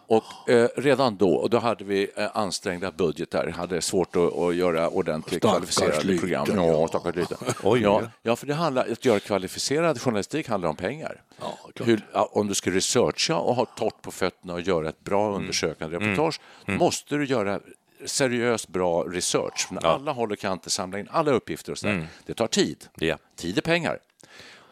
[0.08, 4.56] Och eh, redan då, och då hade vi eh, ansträngda budgetar, hade svårt att, att
[4.56, 6.48] göra ordentligt kvalificerade liten, program.
[6.56, 6.66] ja.
[6.66, 7.38] Ja, stackars liten.
[7.64, 11.22] Oj, ja, ja, för det handlar, att göra kvalificerad journalistik handlar om pengar.
[11.40, 11.58] Ja.
[11.86, 15.28] Hur, ja, om du ska researcha och ha torrt på fötterna och göra ett bra
[15.28, 15.42] Mm.
[15.42, 17.60] undersökande reportage, måste du göra
[18.06, 19.68] seriöst bra research.
[19.68, 22.08] Från alla håll och kanter samla in alla uppgifter och sådär.
[22.26, 22.86] Det tar tid.
[23.02, 23.10] Mm.
[23.10, 23.18] Ja.
[23.36, 24.00] Tid är pengar.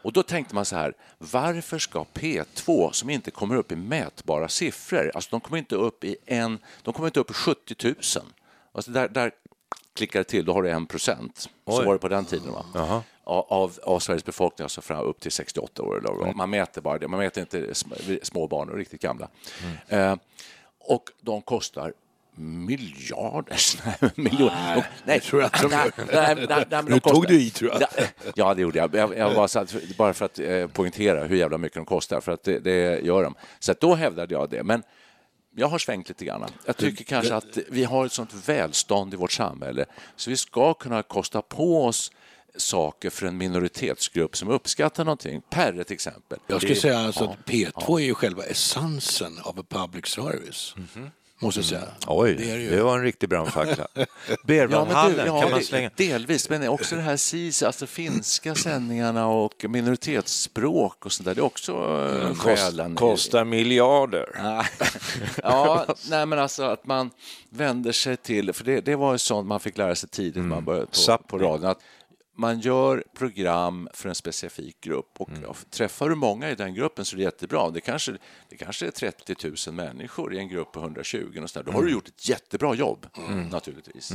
[0.05, 4.47] Och då tänkte man så här, varför ska P2 som inte kommer upp i mätbara
[4.47, 7.95] siffror, alltså de kommer inte upp i en, de kommer inte upp i 70 000.
[8.71, 9.31] Alltså där, där
[9.93, 11.49] klickar det till, då har du en procent.
[11.65, 12.51] Så var det på den tiden.
[12.51, 12.65] Va?
[13.23, 15.97] av, av, av Sveriges befolkning, alltså fram upp till 68 år.
[15.97, 16.37] Eller, Mm.
[16.37, 19.29] Man mäter bara det, man mäter inte sm- små barn och riktigt gamla.
[19.89, 20.11] Mm.
[20.11, 20.17] Eh,
[20.79, 21.93] och de kostar
[22.37, 23.57] miljarder.
[24.01, 24.77] Nej, miljoner.
[24.77, 27.49] Och- nej, tror jag inte de nej, nej, nej, nej, de Nu tog du i,
[27.49, 27.81] tror jag.
[27.81, 28.03] Ja,
[28.35, 28.95] Ja, det gjorde jag.
[28.95, 32.31] jag, jag så att, bara för att eh, poängtera hur jävla mycket de kostar, för
[32.31, 33.35] att det, det gör de.
[33.59, 34.63] Så att då hävdade jag det.
[34.63, 34.83] Men
[35.55, 36.45] jag har svängt lite grann.
[36.65, 40.73] Jag tycker kanske att vi har ett sånt välstånd i vårt samhälle så vi ska
[40.73, 42.11] kunna kosta på oss
[42.57, 45.41] saker för en minoritetsgrupp som uppskattar någonting.
[45.49, 46.39] Perre till exempel.
[46.47, 50.75] Jag skulle säga alltså att P2 är ju själva essensen av public service.
[51.39, 51.81] Måste jag säga.
[52.07, 52.69] Oj, Det är det ju.
[52.69, 53.87] det var en riktig brandfackla.
[53.95, 54.05] Ja,
[54.43, 55.89] Berwaldhallen du, ja, kan man slänga.
[55.95, 61.35] Delvis, men också det här SIS, alltså finska sändningarna och minoritetsspråk och sånt där.
[61.35, 61.73] Det är också
[62.21, 62.93] mm, själen.
[62.93, 64.29] i- Kostar miljarder.
[65.43, 67.11] Ja, nej men alltså att man
[67.49, 70.43] vänder sig till, för det, det var ju sånt man fick lära sig tidigt när
[70.43, 71.79] man började på, på radion, att
[72.35, 77.05] man gör program för en specifik grupp och ja, träffar du många i den gruppen
[77.05, 77.69] så är det jättebra.
[77.69, 78.17] Det kanske,
[78.49, 79.35] det kanske är 30
[79.67, 81.65] 000 människor i en grupp på 120 och så där.
[81.65, 83.07] Då har du gjort ett jättebra jobb
[83.51, 84.11] naturligtvis.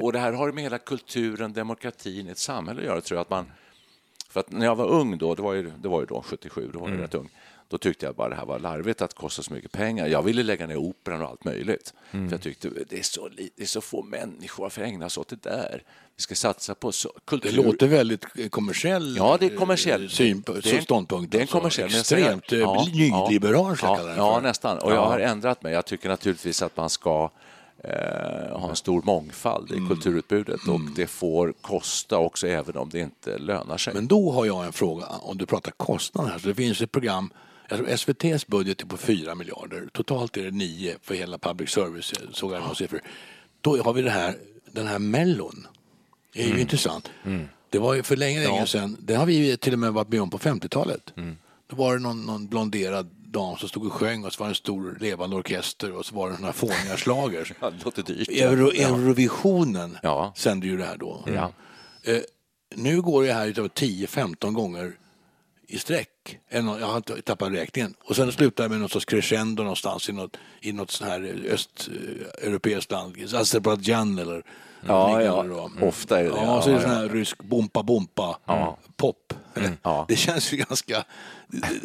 [0.00, 3.22] Och det här har med hela kulturen, demokratin i ett samhälle att göra tror jag.
[3.22, 3.52] Att man,
[4.28, 6.70] för att när jag var ung då, det var ju, det var ju då 77,
[6.72, 7.28] då var jag rätt ung,
[7.70, 10.06] då tyckte jag bara det här var larvigt att kosta så mycket pengar.
[10.06, 11.94] Jag ville lägga ner operan och allt möjligt.
[12.10, 15.28] För jag tyckte det är, så, det är så få människor, varför ägna sig åt
[15.28, 15.82] det där?
[16.16, 17.50] Vi ska satsa på så, kultur.
[17.50, 20.02] Det låter väldigt eh, kommersiell Ja, det är kommersiell.
[20.04, 21.32] eh, syn Det är ståndpunkt.
[21.32, 21.86] Det är en kommersiell.
[21.94, 24.40] Extremt ja, nyliberal ja, ja, för.
[24.40, 24.78] nästan.
[24.78, 25.72] Och jag har ändrat mig.
[25.72, 27.30] Jag tycker naturligtvis att man ska
[27.84, 29.88] eh, ha en stor mångfald i Mm.
[29.88, 33.94] kulturutbudet och det får kosta också även om det inte lönar sig.
[33.94, 36.38] Men då har jag en fråga, om du pratar kostnader här.
[36.38, 37.30] Så det finns ett program,
[37.70, 39.88] jag tror SVTs budget är på 4 miljarder.
[39.92, 43.00] Totalt är det 9 för hela public service, såg jag några siffror.
[43.60, 44.34] Då har vi det här,
[44.72, 45.66] den här mellon.
[46.32, 46.56] Det är Mm.
[46.56, 47.10] ju intressant.
[47.70, 50.22] Det var ju för länge, länge sedan, det har vi till och med varit med
[50.22, 51.12] om på 50-talet.
[51.16, 51.36] Mm.
[51.66, 54.50] Då var det någon, någon blonderad dam som stod och sjöng och så var det
[54.50, 57.52] en stor levande orkester och så var det här fåniga schlagers.
[57.60, 57.72] Ja.
[58.28, 58.88] Euro, Ja.
[58.88, 60.32] Eurovisionen Ja.
[60.36, 61.24] sände ju det här då.
[61.34, 61.52] Ja.
[62.02, 62.18] Eh,
[62.74, 64.92] nu går det här utav 10-15 gånger
[65.68, 66.08] i sträck.
[66.48, 67.94] Jag har inte tappat räkningen.
[68.04, 71.36] Och sen slutar det med något sorts crescendo någonstans i något, i något sånt här
[71.50, 73.16] östeuropeiskt land.
[73.34, 74.42] Azerbajdzjan eller
[74.86, 75.42] Ja, ja.
[75.42, 75.70] då.
[75.86, 76.36] Ofta är det det.
[76.36, 76.98] Ja, så är det Ja, sån ja.
[76.98, 78.38] här rysk bompa bompa
[78.96, 79.34] pop.
[79.82, 80.04] Ja.
[80.08, 81.04] Det känns ju ganska...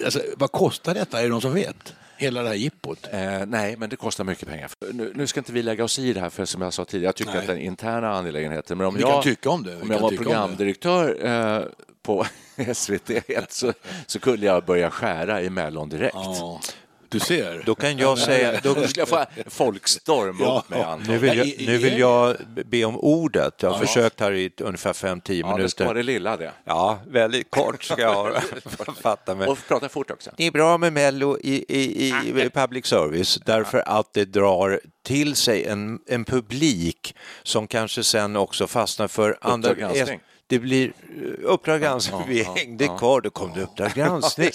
[0.06, 1.20] Alltså, vad kostar detta?
[1.20, 1.96] Är det någon som vet?
[2.18, 3.08] Hela det här jippot?
[3.12, 4.72] Eh, nej, men det kostar mycket pengar.
[4.94, 7.08] Nu, nu ska inte vi lägga oss i det här, för som jag sa tidigare,
[7.08, 7.40] jag tycker Nej.
[7.40, 8.76] att det är en interna angelägenheter.
[8.76, 11.64] Men om Vi jag, kan tycka om det, vi Om jag var programdirektör eh,
[12.06, 12.26] på
[12.58, 13.74] SVT1 så,
[14.08, 16.16] så skulle jag börja skära i Mellon direkt.
[16.16, 16.62] Ja,
[17.10, 17.64] du ser.
[17.66, 18.60] Då kan jag säga...
[18.64, 20.64] Då, skulle jag få folkstorm Ja.
[20.64, 21.08] upp med antal.
[21.08, 23.54] nu, vill jag, nu vill jag be om ordet.
[23.62, 23.86] Jag har Ja.
[23.88, 25.94] försökt här i ungefär 5-10 Ja, det ska vara minuter.
[25.94, 26.52] det lilla det.
[26.64, 28.34] Ja, väldigt kort ska jag
[29.02, 29.48] fatta mig.
[29.48, 30.32] Och prata fort också.
[30.38, 32.10] Det är bra med Mello i, i,
[32.44, 38.36] i public service därför att det drar till sig en, en publik som kanske sen
[38.36, 39.74] också fastnar för andra...
[39.74, 40.20] granskning.
[40.48, 44.50] Det blir eh, Uppdrag granskning, vi hängde kvar, då kom det Uppdrag granskning.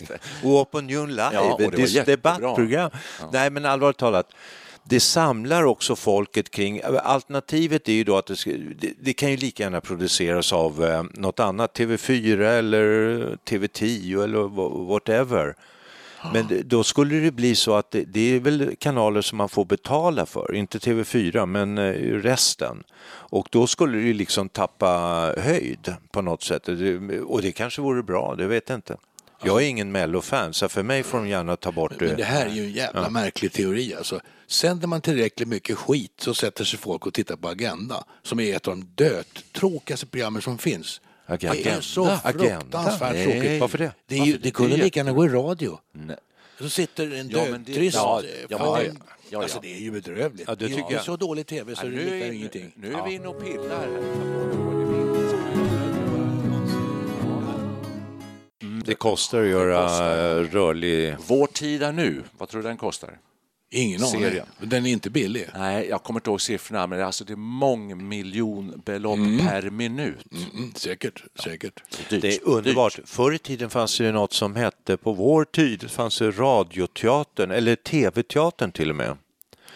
[0.44, 2.90] och Opinion Live, Ja, och det ett debattprogram.
[3.32, 4.26] Nej men allvarligt talat,
[4.84, 9.30] det samlar också folket kring, alternativet är ju då att det, ska, det, det kan
[9.30, 12.88] ju lika gärna produceras av eh, något annat, TV4 eller
[13.48, 15.54] TV10 eller wha- whatever.
[16.32, 19.48] Men det- då skulle det bli så att det, det är väl kanaler som man
[19.48, 22.82] får betala för, inte TV4 men eh, resten.
[23.10, 24.88] Och då skulle det liksom tappa
[25.38, 26.64] höjd på något sätt.
[26.64, 28.96] Det- Och det kanske vore bra, det vet jag inte.
[29.44, 32.46] Jag är ingen Mello-fan så för mig får de gärna ta bort Men det här
[32.46, 33.94] är ju en jävla märklig teori.
[33.94, 38.40] Alltså, sänder man tillräckligt mycket skit så sätter sig folk och tittar på Agenda som
[38.40, 41.00] är ett av de dödtråkigaste programmen som finns.
[41.30, 41.56] Agenda?
[41.64, 42.60] Det är så Agenda?
[42.60, 43.24] fruktansvärt Nej.
[43.32, 43.60] tråkigt.
[43.60, 43.92] Varför det?
[44.06, 45.78] Det, är ju, det kunde lika gärna gå i radio.
[45.92, 46.16] Nej.
[46.60, 48.92] Så sitter en Ja, men det- dödtrist ja, ja, en- ja,
[49.30, 49.42] ja.
[49.42, 50.44] Alltså det är ju bedrövligt.
[50.48, 51.04] Ja, det det, är, tycker det är jag.
[51.04, 52.72] så dålig tv så Ja, det nu, liknar är, ingenting.
[52.76, 53.88] nu är vi inne och pillar här.
[58.84, 59.86] Det kostar att göra
[60.42, 61.16] rörlig...
[61.26, 62.22] Vår tid är nu.
[62.38, 63.18] Vad tror du den kostar?
[63.72, 64.20] Ingen aning.
[64.22, 64.46] Serien.
[64.58, 65.46] Men Den är inte billig.
[65.54, 70.26] Nej, jag kommer inte ihåg siffrorna, men det är, alltså, det är mångmiljonbelopp per minut.
[70.54, 71.82] Mm, säkert, säkert.
[72.10, 72.22] Dyrt.
[72.22, 72.98] Det är underbart.
[73.04, 77.50] Förr i tiden fanns det ju något som hette, på vår tid fanns det radioteatern,
[77.50, 79.16] eller tv-teatern till och med.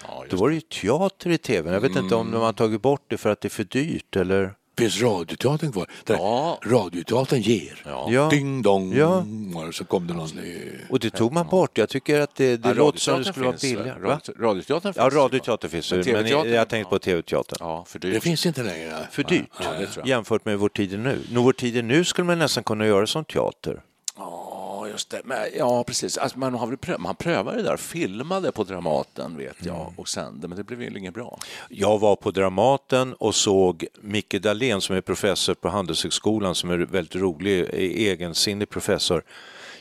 [0.03, 1.73] Ja, Då var det ju teater i tv.
[1.73, 4.17] Jag vet inte om de har tagit bort det för att det är för dyrt
[4.17, 4.55] eller...
[4.79, 5.87] Finns Radioteatern kvar?
[6.05, 6.59] Där Ja.
[6.65, 7.83] Radioteatern ger.
[8.11, 8.29] Ja.
[8.31, 8.93] Ding dong.
[8.97, 9.27] Ja.
[9.69, 10.29] Och så kom det någon...
[10.39, 11.79] i- Och det tog man bort.
[11.79, 14.01] Jag tycker att det, det Ja, låter som det Radioteatern skulle vara finns, billigare.
[14.01, 14.09] va?
[14.09, 14.15] Va?
[14.15, 17.57] Radio- Radioteatern Ja, finns ju radioteater finns Men det, men jag tänkte på tv-teatern.
[17.61, 18.23] Ja, för Det dyrt.
[18.23, 18.99] finns inte längre.
[19.11, 19.67] För dyrt Ja,
[20.05, 21.19] det jämfört med Vår tid är nu.
[21.31, 23.81] Nu, Vår tid är nu skulle man nästan kunna göra som teater.
[24.17, 24.54] Ja,
[24.95, 25.21] just det.
[25.25, 26.19] Men, ja, precis.
[26.19, 29.93] Alltså, man, har pröv, man prövade det där, filmade på Dramaten vet jag Mm.
[29.97, 31.39] och sände, men det blev väl inget bra.
[31.69, 36.79] Jag var på Dramaten och såg Micke Dahlén som är professor på Handelshögskolan som är
[36.79, 37.69] väldigt rolig,
[38.09, 39.23] egensinnig professor,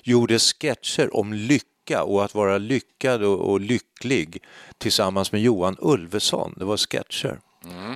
[0.03, 4.43] gjorde sketcher om lycka och att vara lyckad och, och lycklig
[4.77, 6.53] tillsammans med Johan Ulveson.
[6.57, 7.39] Det var sketcher.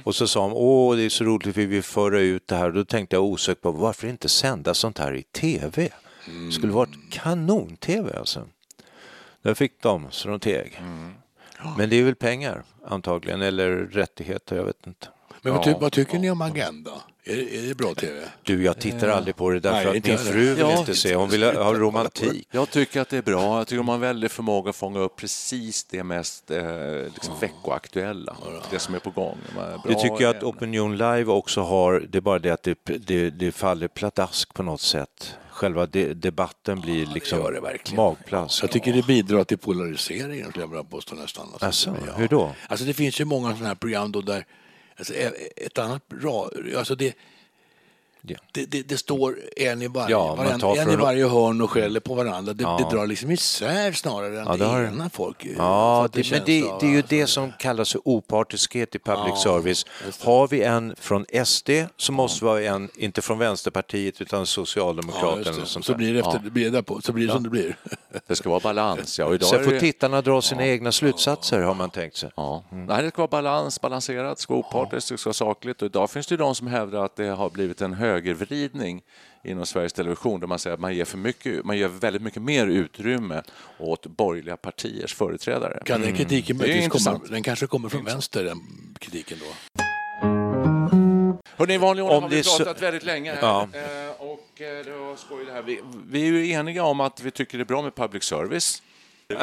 [0.04, 2.72] Och så sa han, åh det är så roligt, vi vill föra ut det här.
[2.72, 5.90] Då tänkte jag osökt på varför inte sända sånt här i tv?
[6.48, 8.48] Det skulle varit kanon-tv alltså.
[9.42, 10.82] Där fick de så de teg.
[11.78, 15.08] Men det är väl pengar antagligen, eller rättigheter, jag vet inte.
[15.42, 16.92] Men vad, ty, vad tycker ni om Agenda?
[17.24, 18.20] Är, det- är det bra tv?
[18.44, 20.80] Du, jag tittar aldrig på det därför Nej, att min fru vill Ja.
[20.80, 22.48] inte se, hon vill ha romantik.
[22.52, 23.58] Jag tycker att det är bra.
[23.58, 26.64] Jag tycker de har en väldig förmåga att fånga upp precis det mest eh,
[27.14, 28.38] liksom veckoaktuella,
[28.72, 29.38] det som är på gång.
[29.88, 30.44] Det tycker jag att.
[30.44, 34.64] Opinion Live också har, det är bara det att det, det, det faller pladask på
[34.64, 35.36] något sätt.
[35.58, 38.64] Själva de, debatten blir liksom gör det magplask.
[38.64, 41.48] Jag tycker det bidrar till polariseringen, skulle jag vilja påstå nästan.
[41.60, 42.52] Alltså, hur då?
[42.68, 44.46] Alltså det finns ju många sådana här program då där,
[44.98, 47.14] alltså e- ett annat bra, alltså det,
[48.34, 48.38] Ja.
[48.52, 51.72] det, det, det står en i varje, Ja, varann- en från- i varje hörn och
[51.72, 52.54] skäller på varandra.
[52.54, 52.80] Det, Ja.
[52.90, 55.42] det drar liksom isär snarare än Ja, det det har- ena folk.
[55.42, 57.16] för Ja, det, men det, det är ju alltså.
[57.16, 59.86] det som kallas för opartiskhet i public Ja, service.
[60.24, 64.46] Har vi en från SD så måste vi ha en, inte från Vänsterpartiet utan Ja,
[64.46, 65.66] Socialdemokraterna.
[65.66, 67.78] sånt Så blir det, efter, det blir det därpå, så blir det som det blir.
[68.28, 69.20] Det ska vara balans.
[69.20, 72.30] Ja, och idag Sen får det- tittarna dra sina egna slutsatser har man tänkt sig.
[72.36, 72.64] Ja.
[72.72, 75.82] Nej, det ska vara balans, balanserat, det ska vara opartiskt, det ska vara sakligt.
[75.82, 79.02] Och idag finns det ju de som hävdar att det har blivit en högervridning
[79.44, 82.42] inom Sveriges Television där man säger att man ger, för mycket, man ger väldigt mycket
[82.42, 83.42] mer utrymme
[83.80, 85.82] åt borgerliga partiers företrädare.
[85.86, 88.60] Kan den kritiken Det är möjligtvis komma, den kanske kommer från vänster, den
[89.00, 89.82] kritiken då?
[91.58, 93.40] Hörrni, i vanlig ordning har vi är så- pratat väldigt länge här.
[93.42, 93.68] Ja.
[93.74, 95.62] Eh, Och eh, det var skoj det här.
[95.62, 98.82] Vi, vi är ju eniga om att vi tycker det är bra med public service.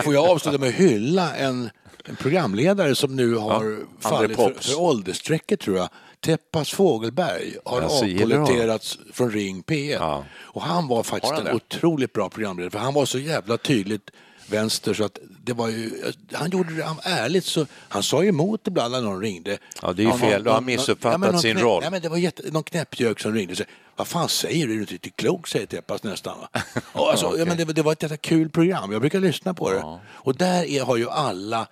[0.02, 1.70] Får jag avsluta med att hylla en,
[2.04, 5.88] en programledare som nu har fallit för, för åldersstrecket tror jag.
[6.24, 9.92] Teppas Fågelberg har Alltså, avpoliterats från Ring P1.
[9.92, 10.24] Ja.
[10.36, 14.10] Och han var faktiskt han en otroligt bra programledare för han var så jävla tydligt
[14.48, 15.90] vänster så att det var ju,
[16.32, 19.58] han gjorde det han- ärligt så han sa ju emot ibland när någon ringde.
[19.82, 20.44] Ja, det är ju Någon- fel.
[20.44, 21.80] Då har han någon- missuppfattat men någon sin roll.
[21.84, 23.64] Ja, men det var jätte, någon knäppjök som ringde och sa
[23.96, 24.72] vad fan säger du?
[24.72, 25.48] Är du inte riktigt klok?
[25.48, 26.36] säger Teppas nästan.
[26.92, 28.92] Och alltså, ja, men det, var- det var ett jävla kul program.
[28.92, 29.98] Jag brukar lyssna på det.
[30.06, 31.66] Och där är, har ju alla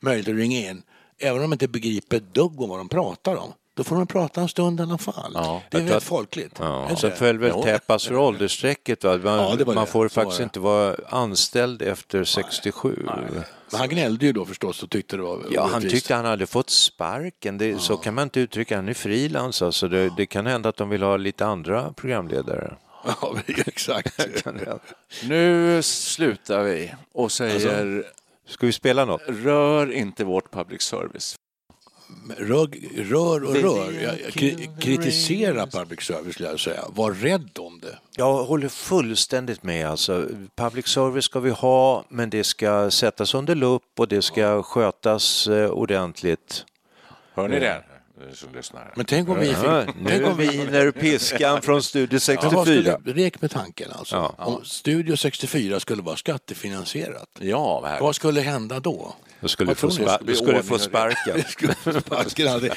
[0.00, 0.82] möjlighet att ringa in.
[1.18, 3.52] Även om de inte begriper ett dugg om vad de pratar om.
[3.76, 5.32] Då får de prata en stund i alla fall.
[5.70, 6.56] det är att- folkligt.
[6.58, 7.16] Ja, sen det?
[7.16, 7.62] föll väl Jo.
[7.62, 9.04] Teppas för åldersstrecket.
[9.04, 9.18] Va?
[9.24, 9.86] Man, Ja, det man det.
[9.86, 13.06] får Så faktiskt inte vara anställd efter 67.
[13.06, 15.94] Men han gnällde ju då förstås och tyckte det var Ja, han orättvist.
[15.94, 17.58] tyckte han hade fått sparken.
[17.58, 19.62] Det, Så kan man inte uttrycka Han är frilans.
[19.62, 22.76] Alltså det, det kan hända att de vill ha lite andra programledare.
[23.20, 24.46] Ja, exakt.
[25.24, 28.04] Nu slutar vi och säger
[28.48, 29.20] Ska vi spela något?
[29.26, 31.36] rör inte vårt public service.
[32.38, 32.66] Rör,
[33.04, 33.92] rör och rör.
[34.02, 36.84] Jag, jag kri- kritisera public service skulle jag säga.
[36.88, 37.98] Var rädd om det.
[38.16, 39.88] Jag håller fullständigt med.
[39.88, 44.62] Alltså, public service ska vi ha, men det ska sättas under lupp och det ska
[44.62, 46.64] skötas eh, ordentligt.
[47.34, 47.84] Hör ni det?
[48.28, 48.92] Ni som lyssnar.
[48.96, 49.56] Men tänk om vi fick...
[49.64, 52.98] Ja, tänk nu om vi, viner piskan från Studio Men vad 64.
[52.98, 54.16] skulle, lek med tanken alltså.
[54.16, 54.44] Ja.
[54.44, 57.28] Om Studio 64 skulle vara skattefinansierat.
[57.40, 58.00] Ja, vad.
[58.00, 59.14] Vad skulle hända då?
[59.40, 61.42] Då skulle du få, spa- Det du blir skulle få sparken.
[61.48, 61.74] Skulle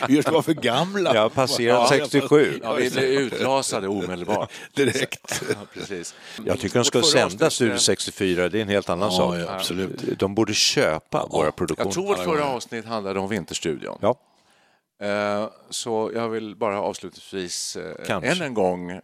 [0.07, 1.13] vi ska vara för gamla.
[1.15, 2.59] Jag har passerat 67.
[2.63, 4.51] Ja, vi blev utlasade omedelbart.
[4.73, 5.43] Direkt.
[5.49, 6.15] Ja, precis.
[6.45, 9.35] Jag tycker de ska sända Studio 64, det är en helt annan Ja, sak.
[9.37, 10.19] ja, absolut.
[10.19, 11.87] De borde köpa våra produktioner.
[11.87, 13.97] Jag tror vårt förra avsnitt handlade om Vinterstudion.
[14.01, 14.15] Ja.
[14.99, 18.31] Eh, Så jag vill bara avslutningsvis eh, Kanske.
[18.31, 19.01] än en gång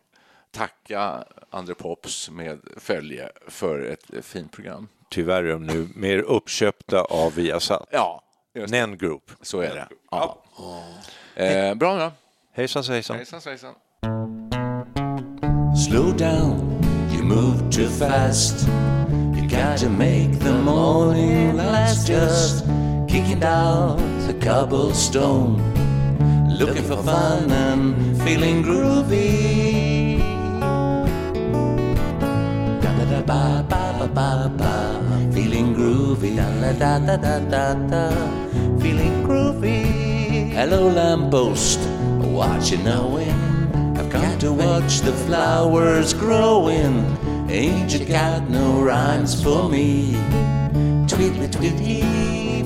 [0.52, 4.88] tacka André Pops med följe för ett eh, fint program.
[5.10, 7.88] Tyvärr är de nu mer uppköpta av Viasat.
[7.92, 8.24] Ja.
[8.68, 9.32] Nen Group.
[9.42, 9.88] så är det.
[10.12, 10.44] Ja.
[11.36, 12.12] Eh, bra då.
[12.54, 13.16] Hejsan svejsan.
[13.18, 13.74] Hejsan svejsan.
[15.88, 16.82] Slow down,
[17.16, 18.68] you move too fast.
[19.36, 22.10] You gotta make the morning last.
[22.10, 22.66] Just
[23.14, 23.96] kicking down
[24.26, 25.62] the cobblestone,
[26.50, 30.18] looking for fun and feeling groovy.
[32.82, 34.74] Da da da ba ba ba ba
[35.32, 36.38] feeling groovy.
[36.38, 38.04] Da da da da da da
[38.82, 40.50] feeling groovy.
[40.58, 41.80] Hello, lamppost,
[42.34, 43.38] What you knowing?
[43.96, 47.06] I've got to watch the flowers growing.
[47.48, 50.18] Ain't you got no rhymes for me?
[51.14, 52.02] Tweetly tweety,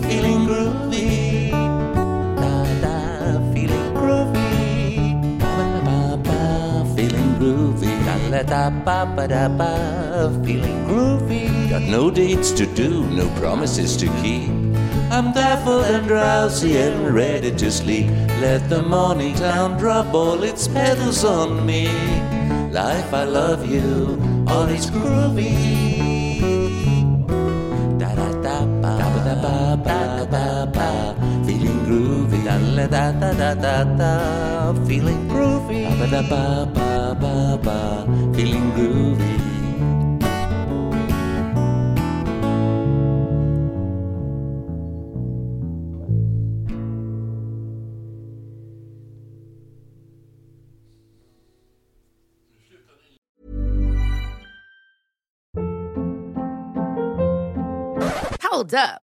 [0.08, 1.52] feeling groovy.
[1.52, 5.38] Da da, feeling groovy.
[5.38, 7.92] Ba ba ba, ba, feeling groovy.
[8.06, 11.70] Da la da ba ba da ba, feeling groovy.
[11.70, 14.50] Got no dates to do, no promises to keep.
[15.12, 18.08] I'm baffled and drowsy and ready to sleep.
[18.40, 21.90] Let the morning town drop all its petals on me.
[22.72, 24.18] Life, I love you,
[24.48, 25.97] all is groovy.
[33.48, 35.86] Da da da da da, feeling groovy.
[36.00, 39.38] Ba da ba ba ba ba, feeling groovy.
[58.42, 59.07] Hold up.